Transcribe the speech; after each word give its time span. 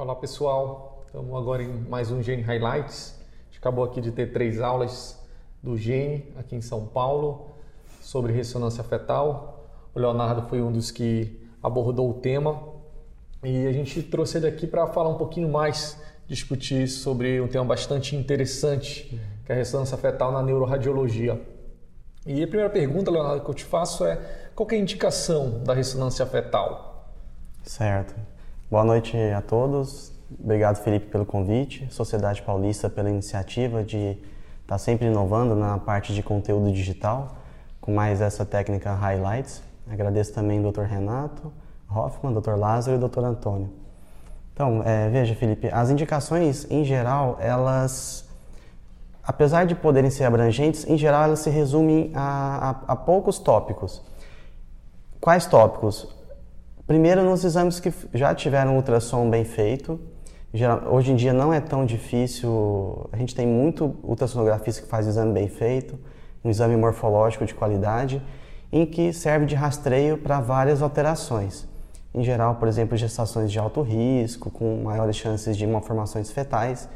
Olá 0.00 0.16
pessoal, 0.16 1.02
estamos 1.04 1.36
agora 1.36 1.62
em 1.62 1.68
mais 1.68 2.10
um 2.10 2.22
Gene 2.22 2.40
Highlights. 2.40 3.20
A 3.20 3.44
gente 3.48 3.58
acabou 3.58 3.84
aqui 3.84 4.00
de 4.00 4.10
ter 4.10 4.32
três 4.32 4.58
aulas 4.58 5.22
do 5.62 5.76
Gene 5.76 6.32
aqui 6.38 6.56
em 6.56 6.62
São 6.62 6.86
Paulo 6.86 7.50
sobre 8.00 8.32
ressonância 8.32 8.82
fetal. 8.82 9.62
O 9.94 10.00
Leonardo 10.00 10.48
foi 10.48 10.62
um 10.62 10.72
dos 10.72 10.90
que 10.90 11.46
abordou 11.62 12.08
o 12.08 12.14
tema 12.14 12.62
e 13.44 13.66
a 13.66 13.72
gente 13.72 14.02
trouxe 14.02 14.38
ele 14.38 14.46
aqui 14.46 14.66
para 14.66 14.86
falar 14.86 15.10
um 15.10 15.18
pouquinho 15.18 15.50
mais, 15.50 16.00
discutir 16.26 16.88
sobre 16.88 17.38
um 17.38 17.46
tema 17.46 17.66
bastante 17.66 18.16
interessante, 18.16 19.20
que 19.44 19.52
é 19.52 19.54
a 19.54 19.58
ressonância 19.58 19.98
fetal 19.98 20.32
na 20.32 20.42
neuroradiologia. 20.42 21.38
E 22.24 22.42
a 22.42 22.46
primeira 22.46 22.70
pergunta, 22.70 23.10
Leonardo, 23.10 23.44
que 23.44 23.50
eu 23.50 23.54
te 23.54 23.66
faço 23.66 24.06
é 24.06 24.16
qual 24.54 24.66
é 24.70 24.76
a 24.76 24.78
indicação 24.78 25.62
da 25.62 25.74
ressonância 25.74 26.24
fetal? 26.24 27.12
Certo. 27.62 28.39
Boa 28.70 28.84
noite 28.84 29.16
a 29.16 29.42
todos. 29.42 30.12
Obrigado, 30.38 30.76
Felipe, 30.76 31.06
pelo 31.06 31.26
convite. 31.26 31.92
Sociedade 31.92 32.40
Paulista 32.40 32.88
pela 32.88 33.10
iniciativa 33.10 33.82
de 33.82 34.10
estar 34.10 34.20
tá 34.68 34.78
sempre 34.78 35.08
inovando 35.08 35.56
na 35.56 35.76
parte 35.78 36.14
de 36.14 36.22
conteúdo 36.22 36.70
digital, 36.70 37.34
com 37.80 37.92
mais 37.92 38.20
essa 38.20 38.46
técnica 38.46 38.94
Highlights. 38.94 39.60
Agradeço 39.90 40.32
também 40.32 40.64
o 40.64 40.70
Dr. 40.70 40.82
Renato 40.82 41.52
Hoffman, 41.92 42.32
Dr. 42.32 42.52
Lázaro 42.52 42.96
e 42.96 43.08
Dr. 43.08 43.24
Antônio. 43.24 43.70
Então, 44.54 44.84
é, 44.84 45.08
veja, 45.08 45.34
Felipe, 45.34 45.68
as 45.72 45.90
indicações, 45.90 46.70
em 46.70 46.84
geral, 46.84 47.38
elas 47.40 48.24
apesar 49.24 49.66
de 49.66 49.74
poderem 49.74 50.10
ser 50.10 50.22
abrangentes, 50.22 50.86
em 50.86 50.96
geral 50.96 51.24
elas 51.24 51.40
se 51.40 51.50
resumem 51.50 52.12
a, 52.14 52.84
a, 52.86 52.92
a 52.92 52.94
poucos 52.94 53.40
tópicos. 53.40 54.00
Quais 55.20 55.44
tópicos? 55.44 56.19
Primeiro, 56.90 57.22
nos 57.22 57.44
exames 57.44 57.78
que 57.78 57.94
já 58.12 58.34
tiveram 58.34 58.74
ultrassom 58.74 59.30
bem 59.30 59.44
feito. 59.44 60.00
Hoje 60.90 61.12
em 61.12 61.14
dia 61.14 61.32
não 61.32 61.52
é 61.52 61.60
tão 61.60 61.86
difícil, 61.86 63.08
a 63.12 63.16
gente 63.16 63.32
tem 63.32 63.46
muito 63.46 63.94
ultrassonografista 64.02 64.82
que 64.82 64.88
faz 64.88 65.06
exame 65.06 65.32
bem 65.32 65.46
feito, 65.46 65.96
um 66.44 66.50
exame 66.50 66.74
morfológico 66.74 67.46
de 67.46 67.54
qualidade, 67.54 68.20
em 68.72 68.84
que 68.84 69.12
serve 69.12 69.46
de 69.46 69.54
rastreio 69.54 70.18
para 70.18 70.40
várias 70.40 70.82
alterações. 70.82 71.64
Em 72.12 72.24
geral, 72.24 72.56
por 72.56 72.66
exemplo, 72.66 72.96
gestações 72.96 73.52
de 73.52 73.58
alto 73.60 73.82
risco, 73.82 74.50
com 74.50 74.82
maiores 74.82 75.14
chances 75.14 75.56
de 75.56 75.64
malformações 75.68 76.32
fetais. 76.32 76.88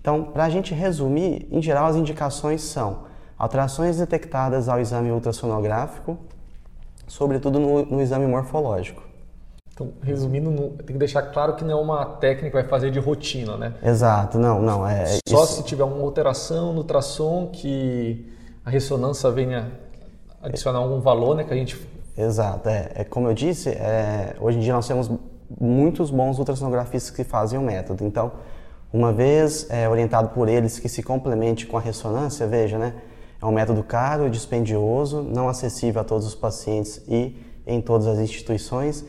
Então, 0.00 0.24
para 0.24 0.42
a 0.42 0.50
gente 0.50 0.74
resumir, 0.74 1.46
em 1.52 1.62
geral 1.62 1.86
as 1.86 1.94
indicações 1.94 2.62
são 2.62 3.04
alterações 3.38 3.98
detectadas 3.98 4.68
ao 4.68 4.80
exame 4.80 5.12
ultrassonográfico, 5.12 6.18
sobretudo 7.06 7.60
no, 7.60 7.86
no 7.86 8.02
exame 8.02 8.26
morfológico. 8.26 9.06
Então, 9.76 9.92
resumindo, 10.02 10.70
tem 10.78 10.86
que 10.86 10.98
deixar 10.98 11.20
claro 11.20 11.54
que 11.54 11.62
não 11.62 11.78
é 11.78 11.82
uma 11.82 12.06
técnica 12.06 12.48
que 12.48 12.54
vai 12.54 12.64
fazer 12.64 12.90
de 12.90 12.98
rotina, 12.98 13.58
né? 13.58 13.74
Exato, 13.82 14.38
não, 14.38 14.62
não. 14.62 14.88
É, 14.88 15.04
Só 15.28 15.44
isso... 15.44 15.56
se 15.56 15.64
tiver 15.64 15.84
uma 15.84 16.02
alteração 16.02 16.72
no 16.72 16.78
ultrassom 16.78 17.50
que 17.52 18.26
a 18.64 18.70
ressonância 18.70 19.30
venha 19.30 19.70
adicionar 20.40 20.78
algum 20.78 20.98
valor, 20.98 21.36
né? 21.36 21.44
Que 21.44 21.52
a 21.52 21.56
gente. 21.56 21.78
Exato, 22.16 22.70
é, 22.70 22.90
é 22.94 23.04
como 23.04 23.28
eu 23.28 23.34
disse, 23.34 23.68
é, 23.68 24.34
hoje 24.40 24.56
em 24.56 24.62
dia 24.62 24.72
nós 24.72 24.88
temos 24.88 25.10
muitos 25.60 26.10
bons 26.10 26.38
ultrassonografistas 26.38 27.14
que 27.14 27.22
fazem 27.22 27.58
o 27.58 27.62
método. 27.62 28.02
Então, 28.02 28.32
uma 28.90 29.12
vez 29.12 29.68
é, 29.68 29.86
orientado 29.86 30.30
por 30.30 30.48
eles 30.48 30.78
que 30.78 30.88
se 30.88 31.02
complemente 31.02 31.66
com 31.66 31.76
a 31.76 31.80
ressonância, 31.80 32.46
veja, 32.46 32.78
né? 32.78 32.94
É 33.42 33.44
um 33.44 33.52
método 33.52 33.82
caro, 33.82 34.30
dispendioso, 34.30 35.20
não 35.20 35.50
acessível 35.50 36.00
a 36.00 36.04
todos 36.04 36.26
os 36.26 36.34
pacientes 36.34 37.02
e 37.06 37.36
em 37.66 37.82
todas 37.82 38.06
as 38.06 38.18
instituições. 38.18 39.04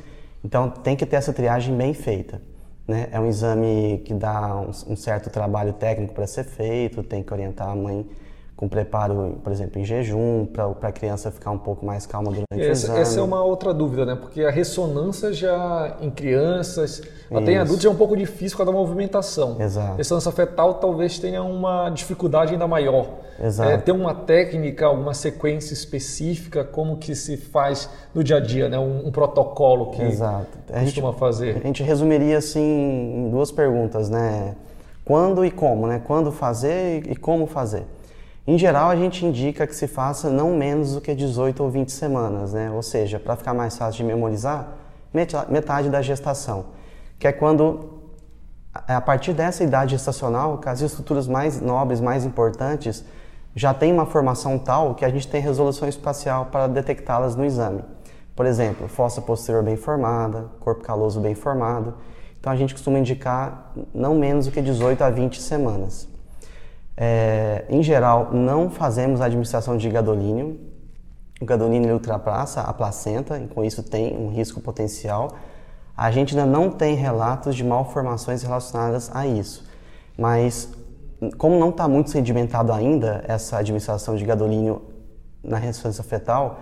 Então 0.48 0.70
tem 0.70 0.96
que 0.96 1.06
ter 1.06 1.18
essa 1.18 1.34
triagem 1.34 1.76
bem 1.76 1.94
feita. 1.94 2.42
Né? 2.88 3.10
É 3.12 3.20
um 3.20 3.28
exame 3.28 4.02
que 4.06 4.14
dá 4.14 4.56
um, 4.56 4.70
um 4.94 4.96
certo 4.96 5.30
trabalho 5.30 5.74
técnico 5.74 6.14
para 6.14 6.26
ser 6.26 6.46
feito, 6.46 7.04
tem 7.04 7.22
que 7.22 7.34
orientar 7.34 7.68
a 7.68 7.76
mãe 7.76 8.08
com 8.58 8.68
preparo, 8.68 9.40
por 9.44 9.52
exemplo, 9.52 9.80
em 9.80 9.86
jejum, 9.86 10.48
para 10.48 10.90
a 10.90 10.92
criança 10.92 11.30
ficar 11.30 11.52
um 11.52 11.60
pouco 11.60 11.86
mais 11.86 12.08
calma 12.08 12.32
durante 12.32 12.48
essa, 12.52 12.88
o 12.88 12.90
exame. 12.90 13.00
Essa 13.00 13.20
é 13.20 13.24
uma 13.24 13.44
outra 13.44 13.72
dúvida, 13.72 14.04
né? 14.04 14.16
Porque 14.16 14.42
a 14.42 14.50
ressonância 14.50 15.32
já 15.32 15.96
em 16.02 16.10
crianças, 16.10 17.04
até 17.32 17.52
em 17.52 17.58
adultos 17.58 17.86
é 17.86 17.90
um 17.90 17.96
pouco 17.96 18.18
difícil 18.18 18.58
com 18.58 18.64
a 18.64 18.72
movimentação. 18.72 19.62
Exato. 19.62 19.98
Ressonância 19.98 20.32
fetal 20.32 20.74
talvez 20.74 21.20
tenha 21.20 21.44
uma 21.44 21.92
dificuldade 21.92 22.54
ainda 22.54 22.68
maior. 22.68 23.08
Exato. 23.40 23.70
É, 23.70 23.78
tem 23.78 23.94
uma 23.94 24.16
técnica, 24.16 24.88
alguma 24.88 25.14
sequência 25.14 25.72
específica, 25.74 26.64
como 26.64 26.98
que 26.98 27.14
se 27.14 27.38
faz 27.38 27.88
no 28.12 28.24
dia 28.24 28.38
a 28.38 28.40
dia, 28.40 28.68
né? 28.68 28.80
Um, 28.80 29.06
um 29.08 29.12
protocolo 29.12 29.92
que 29.92 30.02
Exato. 30.02 30.48
A 30.74 30.82
costuma 30.82 31.10
gente, 31.12 31.20
fazer. 31.20 31.58
A 31.58 31.68
gente 31.68 31.84
resumiria 31.84 32.40
assim 32.40 32.60
em 32.60 33.30
duas 33.30 33.52
perguntas, 33.52 34.10
né? 34.10 34.56
Quando 35.06 35.46
e 35.46 35.52
como, 35.52 35.86
né? 35.86 36.02
Quando 36.04 36.32
fazer 36.32 37.04
e 37.08 37.16
como 37.16 37.46
fazer. 37.46 37.86
Em 38.50 38.58
geral, 38.58 38.90
a 38.90 38.96
gente 38.96 39.26
indica 39.26 39.68
que 39.68 39.76
se 39.76 39.88
faça 39.88 40.30
não 40.30 40.56
menos 40.56 40.94
do 40.94 41.02
que 41.02 41.14
18 41.14 41.62
ou 41.62 41.70
20 41.70 41.92
semanas, 41.92 42.54
né? 42.54 42.72
ou 42.72 42.82
seja, 42.82 43.20
para 43.20 43.36
ficar 43.36 43.54
mais 43.54 43.78
fácil 43.78 43.98
de 43.98 44.04
memorizar, 44.06 44.70
metade 45.50 45.90
da 45.90 46.02
gestação, 46.02 46.68
que 47.20 47.28
é 47.28 47.34
quando, 47.34 48.04
a 48.74 49.02
partir 49.02 49.34
dessa 49.34 49.66
idade 49.66 49.92
gestacional, 49.92 50.60
que 50.60 50.70
as 50.70 50.80
estruturas 50.80 51.28
mais 51.28 51.60
nobres, 51.60 52.00
mais 52.00 52.24
importantes, 52.24 53.04
já 53.54 53.74
têm 53.74 53.92
uma 53.92 54.06
formação 54.06 54.58
tal 54.58 54.96
que 54.96 55.04
a 55.04 55.10
gente 55.10 55.28
tem 55.28 55.42
resolução 55.42 55.90
espacial 55.90 56.46
para 56.46 56.68
detectá-las 56.68 57.36
no 57.36 57.44
exame. 57.44 57.82
Por 58.34 58.46
exemplo, 58.46 58.88
fossa 58.88 59.22
posterior 59.22 59.62
bem 59.62 59.76
formada, 59.76 60.46
corpo 60.62 60.84
caloso 60.84 61.20
bem 61.20 61.36
formado. 61.36 61.96
Então 62.40 62.54
a 62.54 62.56
gente 62.56 62.74
costuma 62.74 62.98
indicar 62.98 63.74
não 63.94 64.16
menos 64.16 64.46
do 64.46 64.54
que 64.54 64.62
18 64.62 65.04
a 65.04 65.10
20 65.10 65.42
semanas. 65.42 66.08
É, 67.00 67.66
em 67.70 67.84
geral, 67.84 68.34
não 68.34 68.70
fazemos 68.72 69.22
a 69.22 69.26
administração 69.26 69.78
de 69.78 69.88
gadolínio. 69.88 70.60
O 71.40 71.46
gadolínio 71.46 71.94
ultrapassa 71.94 72.62
a 72.62 72.74
placenta, 72.74 73.38
e 73.38 73.48
com 73.48 73.64
isso 73.64 73.84
tem 73.84 74.18
um 74.18 74.30
risco 74.30 74.60
potencial. 74.60 75.30
A 75.96 76.10
gente 76.10 76.38
ainda 76.38 76.50
não 76.50 76.72
tem 76.72 76.96
relatos 76.96 77.56
de 77.56 77.64
malformações 77.64 78.42
relacionadas 78.42 79.12
a 79.16 79.28
isso, 79.28 79.68
mas 80.18 80.70
como 81.38 81.60
não 81.60 81.70
está 81.70 81.88
muito 81.88 82.10
sedimentado 82.10 82.72
ainda 82.72 83.24
essa 83.28 83.58
administração 83.58 84.16
de 84.16 84.24
gadolínio 84.24 84.82
na 85.44 85.58
ressonância 85.58 86.04
fetal, 86.04 86.60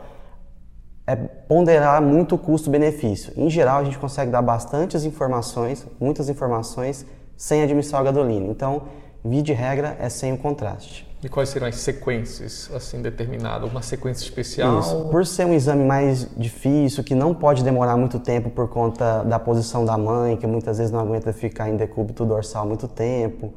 é 1.07 1.15
ponderar 1.15 2.01
muito 2.01 2.35
o 2.35 2.37
custo-benefício. 2.37 3.33
Em 3.35 3.49
geral, 3.49 3.79
a 3.79 3.83
gente 3.83 3.97
consegue 3.97 4.31
dar 4.31 4.41
bastantes 4.41 5.03
informações, 5.03 5.85
muitas 5.99 6.29
informações, 6.29 7.05
sem 7.37 7.61
administrar 7.61 8.01
o 8.01 8.05
gadolínio. 8.05 8.49
Então, 8.49 8.83
Via 9.27 9.41
de 9.41 9.53
regra 9.53 9.97
é 9.99 10.07
sem 10.07 10.33
o 10.33 10.37
contraste. 10.37 11.03
E 11.23 11.27
quais 11.27 11.49
serão 11.49 11.65
as 11.65 11.77
sequências 11.77 12.69
assim 12.71 13.01
determinadas? 13.01 13.71
Uma 13.71 13.81
sequência 13.81 14.23
especial? 14.23 14.79
Isso. 14.79 15.09
Por 15.09 15.25
ser 15.25 15.45
um 15.47 15.53
exame 15.55 15.83
mais 15.83 16.27
difícil, 16.37 17.03
que 17.03 17.15
não 17.15 17.33
pode 17.33 17.63
demorar 17.63 17.97
muito 17.97 18.19
tempo 18.19 18.51
por 18.51 18.69
conta 18.69 19.23
da 19.23 19.39
posição 19.39 19.83
da 19.83 19.97
mãe, 19.97 20.37
que 20.37 20.45
muitas 20.45 20.77
vezes 20.77 20.91
não 20.91 20.99
aguenta 20.99 21.33
ficar 21.33 21.67
em 21.67 21.75
decúbito 21.75 22.23
dorsal 22.23 22.67
muito 22.67 22.87
tempo, 22.87 23.51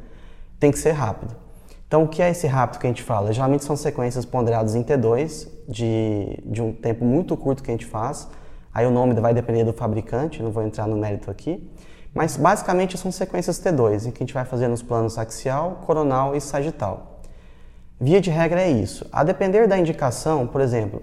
tem 0.59 0.71
que 0.71 0.79
ser 0.79 0.93
rápido. 0.93 1.37
Então, 1.87 2.05
o 2.05 2.09
que 2.09 2.23
é 2.23 2.31
esse 2.31 2.47
rápido 2.47 2.81
que 2.81 2.87
a 2.87 2.91
gente 2.91 3.03
fala? 3.03 3.31
Geralmente 3.31 3.63
são 3.63 3.77
sequências 3.77 4.25
ponderadas 4.25 4.75
em 4.75 4.83
T2, 4.83 5.49
de, 5.69 6.39
de 6.47 6.63
um 6.63 6.73
tempo 6.73 7.05
muito 7.05 7.37
curto 7.37 7.63
que 7.63 7.71
a 7.71 7.75
gente 7.75 7.85
faz. 7.85 8.27
Aí 8.73 8.87
o 8.87 8.91
nome 8.91 9.13
vai 9.21 9.35
depender 9.35 9.65
do 9.65 9.75
fabricante, 9.75 10.43
não 10.43 10.51
vou 10.51 10.63
entrar 10.63 10.87
no 10.87 10.97
mérito 10.97 11.31
aqui. 11.31 11.63
Mas 12.15 12.37
basicamente 12.37 12.97
são 12.97 13.13
sequências 13.13 13.61
T2, 13.61 14.07
em 14.07 14.11
que 14.11 14.23
a 14.23 14.27
gente 14.27 14.35
vai 14.35 14.45
fazer 14.45 14.69
nos 14.69 14.83
planos 14.83 15.19
axial, 15.19 15.83
coronal 15.87 16.35
e 16.35 16.41
sagital. 16.41 17.21
Via 18.01 18.21
de 18.21 18.31
regra 18.31 18.63
é 18.63 18.71
isso. 18.71 19.07
A 19.13 19.25
depender 19.25 19.67
da 19.67 19.77
indicação, 19.77 20.47
por 20.47 20.61
exemplo, 20.61 21.03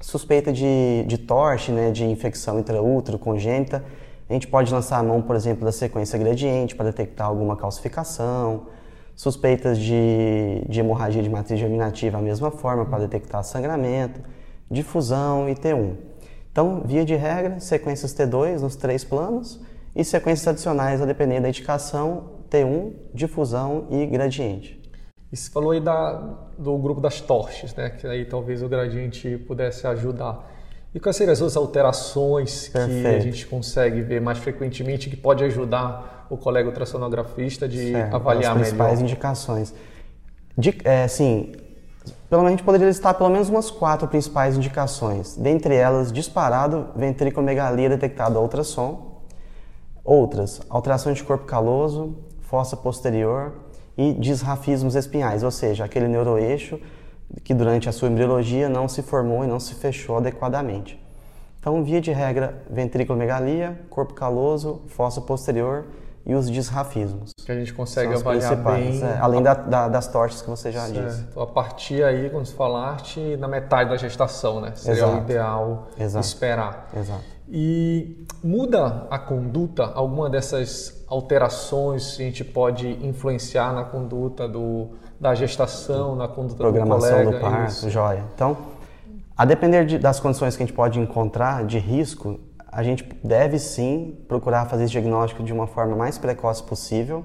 suspeita 0.00 0.52
de, 0.52 1.04
de 1.06 1.18
torche, 1.18 1.72
né, 1.72 1.90
de 1.90 2.04
infecção 2.04 2.58
intraútero 2.58 3.18
congênita, 3.18 3.84
a 4.28 4.32
gente 4.32 4.46
pode 4.46 4.72
lançar 4.72 4.98
a 4.98 5.02
mão, 5.02 5.20
por 5.22 5.36
exemplo, 5.36 5.64
da 5.64 5.72
sequência 5.72 6.18
gradiente 6.18 6.74
para 6.74 6.86
detectar 6.86 7.26
alguma 7.26 7.56
calcificação, 7.56 8.66
suspeitas 9.14 9.78
de, 9.78 10.64
de 10.68 10.80
hemorragia 10.80 11.22
de 11.22 11.28
matriz 11.28 11.60
germinativa, 11.60 12.18
a 12.18 12.22
mesma 12.22 12.50
forma, 12.50 12.84
para 12.86 13.00
detectar 13.00 13.44
sangramento, 13.44 14.20
difusão 14.70 15.48
e 15.48 15.54
T1. 15.54 15.96
Então, 16.50 16.82
via 16.84 17.04
de 17.04 17.14
regra, 17.14 17.60
sequências 17.60 18.14
T2 18.14 18.60
nos 18.60 18.76
três 18.76 19.04
planos, 19.04 19.60
e 19.94 20.04
sequências 20.04 20.48
adicionais 20.48 21.00
a 21.02 21.06
depender 21.06 21.40
da 21.40 21.48
indicação 21.48 22.42
T1, 22.50 22.92
difusão 23.14 23.86
e 23.90 24.06
gradiente. 24.06 24.80
E 25.32 25.36
você 25.36 25.50
falou 25.50 25.70
aí 25.70 25.80
da, 25.80 26.14
do 26.58 26.76
grupo 26.76 27.00
das 27.00 27.20
torches, 27.20 27.74
né? 27.74 27.90
que 27.90 28.06
aí 28.06 28.24
talvez 28.24 28.62
o 28.62 28.68
gradiente 28.68 29.38
pudesse 29.46 29.86
ajudar. 29.86 30.50
E 30.94 31.00
quais 31.00 31.16
seriam 31.16 31.32
as 31.32 31.40
outras 31.40 31.56
alterações 31.56 32.68
Perfeito. 32.68 33.00
que 33.00 33.06
a 33.06 33.20
gente 33.20 33.46
consegue 33.46 34.02
ver 34.02 34.20
mais 34.20 34.38
frequentemente 34.38 35.08
que 35.08 35.16
pode 35.16 35.42
ajudar 35.44 36.26
o 36.28 36.36
colega 36.36 36.68
ultrassonografista 36.68 37.66
de 37.66 37.92
certo, 37.92 38.14
avaliar 38.14 38.52
as 38.52 38.58
principais 38.58 38.98
melhor? 38.98 39.10
indicações. 39.10 39.74
De, 40.56 40.78
é, 40.84 41.08
sim, 41.08 41.52
pelo 42.28 42.42
menos 42.42 42.54
a 42.54 42.56
gente 42.56 42.64
poderia 42.64 42.86
listar 42.86 43.14
pelo 43.14 43.30
menos 43.30 43.48
umas 43.48 43.70
quatro 43.70 44.06
principais 44.06 44.54
indicações. 44.54 45.34
Dentre 45.36 45.74
elas, 45.74 46.12
disparado, 46.12 46.88
ventriculomegalia 46.94 47.88
detectada 47.88 48.38
ultrassom, 48.38 49.11
Outras, 50.04 50.60
alterações 50.68 51.18
de 51.18 51.24
corpo 51.24 51.44
caloso, 51.44 52.16
fossa 52.40 52.76
posterior 52.76 53.52
e 53.96 54.12
disrafismos 54.12 54.94
espinhais, 54.94 55.42
ou 55.42 55.50
seja, 55.50 55.84
aquele 55.84 56.08
neuroeixo 56.08 56.80
que 57.44 57.54
durante 57.54 57.88
a 57.88 57.92
sua 57.92 58.08
embriologia 58.08 58.68
não 58.68 58.88
se 58.88 59.02
formou 59.02 59.44
e 59.44 59.46
não 59.46 59.60
se 59.60 59.74
fechou 59.74 60.18
adequadamente. 60.18 61.02
Então, 61.58 61.82
via 61.84 62.00
de 62.00 62.10
regra, 62.10 62.62
ventrículomegalia, 62.68 63.80
corpo 63.88 64.12
caloso, 64.14 64.82
fossa 64.88 65.20
posterior 65.20 65.86
e 66.26 66.34
os 66.34 66.50
disrafismos. 66.50 67.32
Que 67.44 67.52
a 67.52 67.54
gente 67.54 67.72
consegue 67.72 68.12
avaliar 68.14 68.56
bem. 68.56 69.00
É, 69.02 69.18
além 69.18 69.42
da, 69.42 69.54
da, 69.54 69.88
das 69.88 70.08
tortes 70.08 70.42
que 70.42 70.50
você 70.50 70.70
já 70.72 70.86
certo. 70.86 71.06
disse. 71.06 71.26
A 71.36 71.46
partir 71.46 72.02
aí, 72.04 72.30
quando 72.30 72.46
você 72.46 72.54
falaste, 72.54 73.36
na 73.36 73.48
metade 73.48 73.90
da 73.90 73.96
gestação, 73.96 74.60
né? 74.60 74.72
Seria 74.74 75.00
Exato. 75.00 75.16
o 75.16 75.20
ideal 75.20 75.88
Exato. 75.98 76.26
esperar. 76.26 76.90
Exato. 76.96 77.31
E 77.48 78.24
muda 78.42 79.06
a 79.10 79.18
conduta? 79.18 79.84
Alguma 79.84 80.30
dessas 80.30 81.04
alterações 81.08 82.14
a 82.18 82.22
gente 82.22 82.44
pode 82.44 82.88
influenciar 83.06 83.72
na 83.72 83.84
conduta 83.84 84.48
do, 84.48 84.90
da 85.20 85.34
gestação, 85.34 86.16
na 86.16 86.28
conduta 86.28 86.56
Programação 86.56 87.18
do 87.18 87.24
colega? 87.24 87.38
do 87.38 87.40
parto, 87.40 87.70
isso. 87.70 87.90
joia. 87.90 88.24
Então, 88.34 88.56
a 89.36 89.44
depender 89.44 89.84
de, 89.84 89.98
das 89.98 90.20
condições 90.20 90.56
que 90.56 90.62
a 90.62 90.66
gente 90.66 90.74
pode 90.74 90.98
encontrar 90.98 91.64
de 91.64 91.78
risco, 91.78 92.38
a 92.70 92.82
gente 92.82 93.04
deve 93.22 93.58
sim 93.58 94.18
procurar 94.26 94.66
fazer 94.66 94.84
esse 94.84 94.92
diagnóstico 94.92 95.42
de 95.42 95.52
uma 95.52 95.66
forma 95.66 95.94
mais 95.94 96.16
precoce 96.16 96.62
possível, 96.62 97.24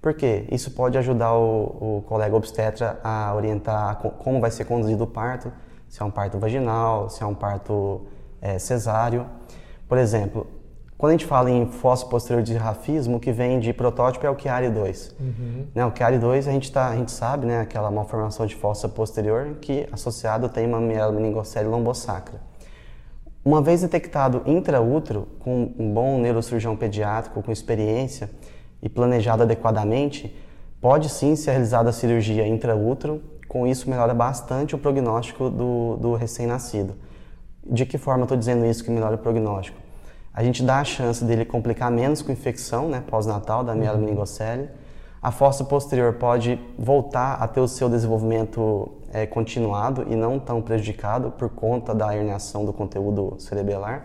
porque 0.00 0.46
isso 0.50 0.70
pode 0.70 0.96
ajudar 0.96 1.34
o, 1.34 1.98
o 1.98 2.04
colega 2.08 2.34
obstetra 2.34 2.98
a 3.04 3.34
orientar 3.34 3.96
como 3.96 4.40
vai 4.40 4.50
ser 4.50 4.64
conduzido 4.64 5.04
o 5.04 5.06
parto, 5.06 5.52
se 5.88 6.00
é 6.00 6.04
um 6.04 6.10
parto 6.10 6.38
vaginal, 6.38 7.10
se 7.10 7.22
é 7.22 7.26
um 7.26 7.34
parto 7.34 8.06
é, 8.40 8.58
cesáreo. 8.58 9.26
Por 9.88 9.98
exemplo, 9.98 10.46
quando 10.98 11.10
a 11.10 11.12
gente 11.12 11.26
fala 11.26 11.48
em 11.48 11.66
fossa 11.66 12.04
posterior 12.06 12.42
de 12.42 12.54
rafismo, 12.54 13.18
o 13.18 13.20
que 13.20 13.30
vem 13.30 13.60
de 13.60 13.72
protótipo 13.72 14.26
é 14.26 14.30
o 14.30 14.36
Chiari 14.36 14.68
2. 14.68 15.14
Uhum. 15.20 15.66
Né, 15.72 15.86
o 15.86 15.94
Chiari 15.94 16.18
2 16.18 16.48
a 16.48 16.50
gente, 16.50 16.72
tá, 16.72 16.88
a 16.88 16.96
gente 16.96 17.12
sabe, 17.12 17.46
né, 17.46 17.60
aquela 17.60 17.88
malformação 17.88 18.44
de 18.46 18.56
fossa 18.56 18.88
posterior 18.88 19.58
que 19.60 19.88
associado 19.92 20.48
tem 20.48 20.66
uma 20.66 20.80
mielomeningocele 20.80 21.68
lombosacra. 21.68 22.40
Uma 23.44 23.62
vez 23.62 23.82
detectado 23.82 24.42
intraútero, 24.44 25.28
com 25.38 25.72
um 25.78 25.94
bom 25.94 26.18
neurocirurgião 26.18 26.76
pediátrico 26.76 27.42
com 27.42 27.52
experiência 27.52 28.28
e 28.82 28.88
planejado 28.88 29.44
adequadamente, 29.44 30.36
pode 30.80 31.08
sim 31.08 31.36
ser 31.36 31.52
realizada 31.52 31.90
a 31.90 31.92
cirurgia 31.92 32.44
intraútero, 32.44 33.22
com 33.46 33.66
isso 33.68 33.88
melhora 33.88 34.12
bastante 34.12 34.74
o 34.74 34.78
prognóstico 34.78 35.48
do, 35.48 35.96
do 35.96 36.14
recém-nascido. 36.14 36.94
De 37.68 37.84
que 37.84 37.98
forma 37.98 38.22
estou 38.22 38.36
dizendo 38.36 38.64
isso 38.64 38.82
que 38.82 38.90
melhora 38.90 39.16
o 39.16 39.18
prognóstico? 39.18 39.78
A 40.32 40.42
gente 40.42 40.62
dá 40.62 40.80
a 40.80 40.84
chance 40.84 41.24
dele 41.24 41.44
complicar 41.44 41.90
menos 41.90 42.22
com 42.22 42.32
infecção 42.32 42.88
né, 42.88 43.02
pós-natal 43.06 43.62
da 43.62 43.74
mielomeningocele. 43.74 44.62
Uhum. 44.62 44.68
A 45.20 45.32
fossa 45.32 45.64
posterior 45.64 46.14
pode 46.14 46.58
voltar 46.78 47.34
a 47.34 47.48
ter 47.48 47.60
o 47.60 47.68
seu 47.68 47.90
desenvolvimento 47.90 48.88
é, 49.12 49.26
continuado 49.26 50.06
e 50.08 50.14
não 50.14 50.38
tão 50.38 50.62
prejudicado 50.62 51.32
por 51.32 51.48
conta 51.48 51.94
da 51.94 52.16
herniação 52.16 52.64
do 52.64 52.72
conteúdo 52.72 53.34
cerebelar. 53.38 54.04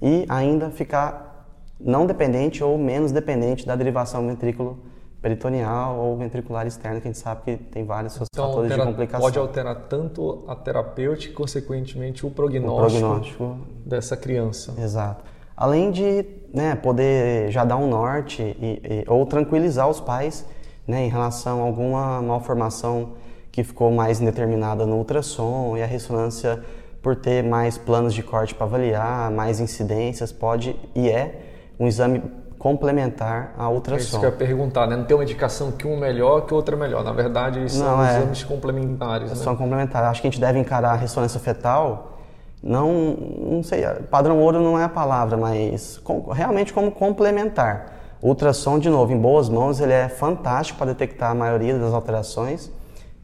E 0.00 0.24
ainda 0.28 0.70
ficar 0.70 1.46
não 1.78 2.06
dependente 2.06 2.64
ou 2.64 2.76
menos 2.78 3.12
dependente 3.12 3.66
da 3.66 3.76
derivação 3.76 4.26
ventrículo 4.26 4.78
peritoneal 5.20 5.98
ou 5.98 6.16
ventricular 6.16 6.66
externa, 6.66 7.00
que 7.00 7.08
a 7.08 7.10
gente 7.10 7.18
sabe 7.18 7.42
que 7.44 7.56
tem 7.56 7.84
vários 7.84 8.14
então, 8.14 8.46
fatores 8.46 8.70
altera, 8.70 8.82
de 8.82 8.92
complicação. 8.92 9.20
Pode 9.20 9.38
alterar 9.38 9.76
tanto 9.88 10.44
a 10.46 10.54
terapêutica 10.54 11.32
e, 11.32 11.36
consequentemente, 11.36 12.24
o 12.24 12.30
prognóstico, 12.30 13.04
o 13.04 13.08
prognóstico 13.08 13.58
dessa 13.84 14.16
criança. 14.16 14.74
Exato. 14.78 15.24
Além 15.56 15.90
de 15.90 16.24
né, 16.54 16.76
poder 16.76 17.50
já 17.50 17.64
dar 17.64 17.76
um 17.76 17.88
norte 17.88 18.42
e, 18.42 18.80
e, 18.84 19.04
ou 19.08 19.26
tranquilizar 19.26 19.88
os 19.88 20.00
pais 20.00 20.46
né, 20.86 21.04
em 21.04 21.08
relação 21.08 21.62
a 21.62 21.66
alguma 21.66 22.22
malformação 22.22 23.14
que 23.50 23.64
ficou 23.64 23.90
mais 23.90 24.20
indeterminada 24.20 24.86
no 24.86 24.96
ultrassom 24.96 25.76
e 25.76 25.82
a 25.82 25.86
ressonância 25.86 26.62
por 27.02 27.16
ter 27.16 27.42
mais 27.42 27.76
planos 27.76 28.14
de 28.14 28.22
corte 28.22 28.54
para 28.54 28.66
avaliar, 28.66 29.30
mais 29.32 29.58
incidências, 29.58 30.30
pode 30.30 30.76
e 30.94 31.08
é 31.08 31.40
um 31.78 31.88
exame 31.88 32.22
complementar 32.58 33.54
a 33.56 33.68
ultrassom. 33.68 34.00
É 34.00 34.04
isso 34.04 34.20
que 34.20 34.26
eu 34.26 34.30
ia 34.30 34.36
perguntar, 34.36 34.86
né? 34.86 34.96
Não 34.96 35.04
tem 35.04 35.16
uma 35.16 35.22
indicação 35.22 35.72
que 35.72 35.86
um 35.86 35.96
é 35.96 36.00
melhor 36.00 36.46
que 36.46 36.52
o 36.52 36.56
outro 36.56 36.74
é 36.74 36.78
melhor. 36.78 37.04
Na 37.04 37.12
verdade, 37.12 37.70
são 37.70 37.96
Não, 37.96 38.04
é, 38.04 38.18
exames 38.18 38.44
complementares. 38.44 39.30
São 39.38 39.52
né? 39.52 39.58
complementares. 39.58 40.10
Acho 40.10 40.20
que 40.20 40.28
a 40.28 40.30
gente 40.30 40.40
deve 40.40 40.58
encarar 40.58 40.92
a 40.92 40.96
ressonância 40.96 41.38
fetal 41.38 42.18
não, 42.62 42.92
não 42.92 43.62
sei, 43.62 43.84
padrão 44.10 44.40
ouro 44.40 44.60
não 44.60 44.78
é 44.78 44.84
a 44.84 44.88
palavra, 44.88 45.36
mas 45.36 45.98
com, 45.98 46.30
realmente 46.30 46.72
como 46.72 46.90
complementar. 46.90 47.94
O 48.20 48.28
ultrassom, 48.28 48.80
de 48.80 48.90
novo, 48.90 49.12
em 49.12 49.18
boas 49.18 49.48
mãos, 49.48 49.80
ele 49.80 49.92
é 49.92 50.08
fantástico 50.08 50.76
para 50.78 50.88
detectar 50.88 51.30
a 51.30 51.34
maioria 51.34 51.78
das 51.78 51.94
alterações. 51.94 52.70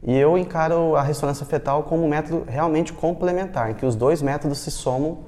E 0.04 0.16
eu 0.16 0.38
encaro 0.38 0.94
a 0.94 1.02
ressonância 1.02 1.44
fetal 1.44 1.82
como 1.82 2.04
um 2.04 2.08
método 2.08 2.44
realmente 2.46 2.92
complementar, 2.92 3.70
em 3.70 3.75
que 3.75 3.84
os 3.84 3.96
dois 3.96 4.22
métodos 4.22 4.58
se 4.58 4.70
somam 4.70 5.19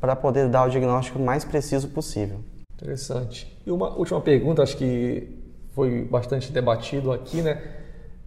para 0.00 0.14
poder 0.14 0.48
dar 0.48 0.66
o 0.66 0.68
diagnóstico 0.68 1.18
mais 1.18 1.44
preciso 1.44 1.88
possível. 1.88 2.40
Interessante. 2.76 3.60
E 3.66 3.70
uma 3.70 3.90
última 3.96 4.20
pergunta, 4.20 4.62
acho 4.62 4.76
que 4.76 5.28
foi 5.72 6.04
bastante 6.04 6.52
debatido 6.52 7.10
aqui, 7.12 7.42
né? 7.42 7.62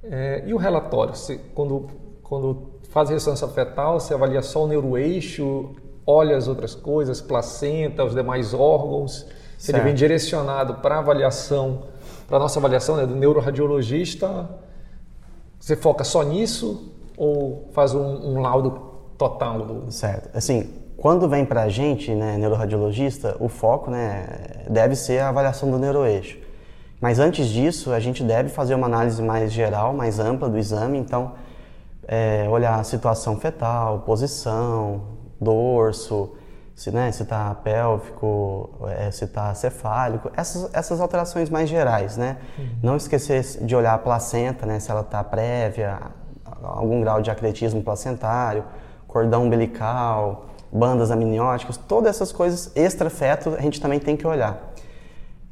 É, 0.03 0.43
e 0.45 0.53
o 0.53 0.57
relatório? 0.57 1.15
Você, 1.15 1.39
quando, 1.53 1.87
quando 2.23 2.79
faz 2.89 3.09
ressonância 3.09 3.47
fetal, 3.47 3.99
você 3.99 4.13
avalia 4.13 4.41
só 4.41 4.63
o 4.63 4.67
neuroeixo, 4.67 5.75
olha 6.05 6.35
as 6.35 6.47
outras 6.47 6.73
coisas, 6.73 7.21
placenta, 7.21 8.03
os 8.03 8.13
demais 8.13 8.53
órgãos. 8.53 9.25
Se 9.57 9.71
ele 9.71 9.81
vem 9.81 9.93
direcionado 9.93 10.75
para 10.75 10.99
avaliação, 10.99 11.83
para 12.27 12.37
a 12.37 12.39
nossa 12.39 12.59
avaliação 12.59 12.95
né, 12.95 13.05
do 13.05 13.15
neuroradiologista, 13.15 14.49
você 15.59 15.75
foca 15.75 16.03
só 16.03 16.23
nisso 16.23 16.93
ou 17.17 17.69
faz 17.73 17.93
um, 17.93 18.01
um 18.01 18.41
laudo 18.41 18.89
total? 19.17 19.65
Do... 19.65 19.91
Certo. 19.91 20.29
Assim, 20.35 20.73
quando 20.99 21.29
vem 21.29 21.45
para 21.45 21.63
a 21.63 21.69
gente, 21.69 22.13
né, 22.13 22.37
neuroradiologista, 22.37 23.37
o 23.39 23.47
foco 23.47 23.89
né, 23.89 24.27
deve 24.69 24.95
ser 24.95 25.19
a 25.19 25.29
avaliação 25.29 25.71
do 25.71 25.79
neuroeixo. 25.79 26.37
Mas 26.99 27.19
antes 27.19 27.47
disso, 27.47 27.93
a 27.93 27.99
gente 27.99 28.21
deve 28.21 28.49
fazer 28.49 28.75
uma 28.75 28.87
análise 28.87 29.21
mais 29.21 29.53
geral, 29.53 29.93
mais 29.93 30.19
ampla 30.19 30.49
do 30.49 30.57
exame. 30.57 30.97
Então, 30.97 31.33
é, 32.05 32.45
olhar 32.49 32.77
a 32.77 32.83
situação 32.83 33.37
fetal, 33.37 33.99
posição, 33.99 35.01
dorso, 35.39 36.35
se 36.75 36.91
né, 36.91 37.07
está 37.07 37.55
pélvico, 37.55 38.69
é, 38.89 39.09
se 39.11 39.23
está 39.23 39.53
cefálico, 39.53 40.29
essas, 40.35 40.73
essas 40.73 40.99
alterações 40.99 41.49
mais 41.49 41.69
gerais, 41.69 42.17
né? 42.17 42.37
Uhum. 42.57 42.69
Não 42.83 42.97
esquecer 42.97 43.41
de 43.65 43.75
olhar 43.75 43.93
a 43.93 43.97
placenta, 43.97 44.65
né, 44.65 44.79
se 44.79 44.91
ela 44.91 45.01
está 45.01 45.23
prévia, 45.23 45.99
algum 46.61 46.99
grau 47.01 47.21
de 47.21 47.31
acretismo 47.31 47.81
placentário, 47.81 48.65
cordão 49.07 49.43
umbilical, 49.43 50.49
bandas 50.71 51.11
amnióticas, 51.11 51.77
todas 51.77 52.15
essas 52.15 52.31
coisas 52.31 52.71
extra-feto 52.75 53.55
a 53.57 53.61
gente 53.61 53.81
também 53.81 53.99
tem 53.99 54.15
que 54.15 54.25
olhar. 54.25 54.73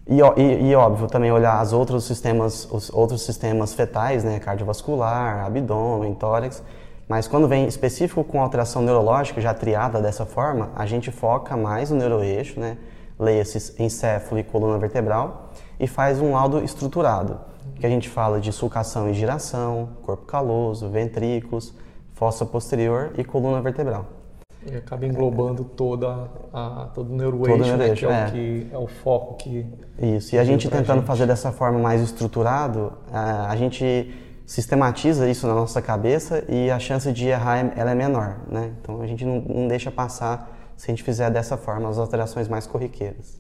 E, 0.09 0.21
e, 0.21 0.69
e, 0.69 0.75
óbvio, 0.75 1.07
também 1.07 1.31
olhar 1.31 1.61
os 1.61 1.73
outros 1.73 2.05
sistemas, 2.05 2.65
os 2.71 2.89
outros 2.93 3.23
sistemas 3.23 3.73
fetais, 3.73 4.23
né, 4.23 4.39
cardiovascular, 4.39 5.45
abdômen, 5.45 6.13
tórax. 6.13 6.63
Mas 7.09 7.27
quando 7.27 7.47
vem 7.47 7.67
específico 7.67 8.23
com 8.23 8.41
alteração 8.41 8.81
neurológica, 8.81 9.41
já 9.41 9.53
triada 9.53 10.01
dessa 10.01 10.25
forma, 10.25 10.69
a 10.75 10.85
gente 10.85 11.11
foca 11.11 11.57
mais 11.57 11.91
no 11.91 11.97
neuroeixo, 11.97 12.57
né, 12.57 12.77
leia-se 13.19 13.81
encéfalo 13.81 14.39
e 14.39 14.43
coluna 14.43 14.77
vertebral, 14.77 15.51
e 15.77 15.87
faz 15.87 16.21
um 16.21 16.33
laudo 16.33 16.63
estruturado, 16.63 17.39
que 17.75 17.85
a 17.85 17.89
gente 17.89 18.07
fala 18.07 18.39
de 18.39 18.51
sulcação 18.53 19.09
e 19.09 19.13
giração, 19.13 19.89
corpo 20.03 20.25
caloso, 20.25 20.89
ventrículos, 20.89 21.73
fossa 22.13 22.45
posterior 22.45 23.11
e 23.17 23.25
coluna 23.25 23.61
vertebral. 23.61 24.16
E 24.65 24.75
acaba 24.75 25.05
englobando 25.05 25.63
toda 25.63 26.29
a, 26.51 26.89
todo 26.93 27.13
o 27.13 27.15
neuroeixo, 27.15 27.57
todo 27.57 27.77
né, 27.77 27.93
que, 27.95 28.05
é, 28.05 28.09
é. 28.09 28.25
O 28.25 28.31
que 28.31 28.67
é 28.73 28.77
o 28.77 28.87
foco 28.87 29.35
que... 29.35 29.65
Isso, 29.99 30.35
e 30.35 30.39
a 30.39 30.43
gente 30.43 30.69
tentando 30.69 30.99
gente. 30.99 31.07
fazer 31.07 31.25
dessa 31.25 31.51
forma 31.51 31.79
mais 31.79 32.01
estruturado, 32.01 32.93
a, 33.11 33.49
a 33.49 33.55
gente 33.55 34.13
sistematiza 34.45 35.29
isso 35.29 35.45
na 35.45 35.53
nossa 35.53 35.81
cabeça 35.81 36.43
e 36.49 36.71
a 36.71 36.79
chance 36.79 37.11
de 37.11 37.27
errar 37.27 37.73
ela 37.75 37.91
é 37.91 37.95
menor, 37.95 38.37
né? 38.49 38.71
Então 38.81 39.01
a 39.01 39.07
gente 39.07 39.23
não, 39.25 39.41
não 39.41 39.67
deixa 39.67 39.91
passar 39.91 40.57
se 40.75 40.89
a 40.89 40.91
gente 40.91 41.03
fizer 41.03 41.29
dessa 41.29 41.57
forma 41.57 41.89
as 41.89 41.97
alterações 41.97 42.47
mais 42.47 42.65
corriqueiras. 42.65 43.39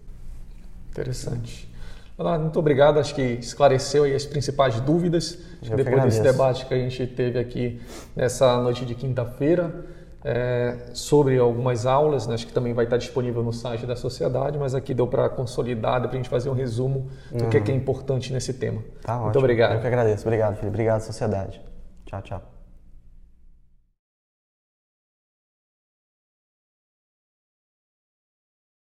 Interessante. 0.91 1.67
Leonardo, 2.17 2.43
muito 2.45 2.59
obrigado. 2.59 2.99
Acho 2.99 3.13
que 3.13 3.21
esclareceu 3.21 4.03
as 4.03 4.25
principais 4.25 4.79
dúvidas. 4.79 5.37
depois 5.61 6.03
desse 6.03 6.21
debate 6.21 6.65
que 6.65 6.73
a 6.73 6.77
gente 6.77 7.05
teve 7.05 7.37
aqui 7.37 7.79
nessa 8.15 8.59
noite 8.61 8.85
de 8.85 8.95
quinta-feira 8.95 9.85
é, 10.29 10.75
sobre 10.93 11.39
algumas 11.39 11.85
aulas, 11.85 12.27
né? 12.27 12.35
acho 12.35 12.45
que 12.45 12.51
também 12.51 12.73
vai 12.73 12.83
estar 12.83 12.97
disponível 12.97 13.41
no 13.41 13.53
site 13.53 13.85
da 13.85 13.95
sociedade, 13.95 14.57
mas 14.57 14.75
aqui 14.75 14.93
deu 14.93 15.07
para 15.07 15.29
consolidar, 15.29 16.01
deu 16.01 16.09
para 16.09 16.19
a 16.19 16.21
gente 16.21 16.29
fazer 16.29 16.49
um 16.49 16.53
resumo 16.53 17.07
do 17.31 17.45
uhum. 17.45 17.49
que 17.49 17.55
é, 17.55 17.61
que 17.61 17.71
é 17.71 17.75
importante 17.75 18.33
nesse 18.33 18.53
tema. 18.53 18.83
Tá 19.01 19.13
Muito 19.13 19.27
ótimo. 19.29 19.39
obrigado. 19.39 19.75
Eu 19.75 19.79
que 19.81 19.87
agradeço. 19.87 20.27
Obrigado, 20.27 20.55
Felipe. 20.55 20.67
Obrigado, 20.67 21.01
sociedade. 21.01 21.61
Tchau, 22.05 22.21
tchau. 22.21 22.56